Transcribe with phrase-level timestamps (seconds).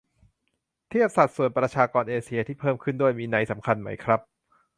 [0.89, 4.19] เทียบสัดส่วนประชากรเอเชียที่เพิ่มขึ้นด้วย มีนัยสำคัญไหมครับ?